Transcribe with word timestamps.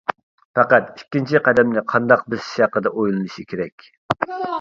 پەقەت 0.59 0.87
ئىككىنچى 1.01 1.41
قەدەمنى 1.47 1.83
قانداق 1.93 2.23
بېسىش 2.35 2.63
ھەققىدە 2.63 2.93
ئويلىنىشى 3.03 3.47
كېرەك. 3.53 3.87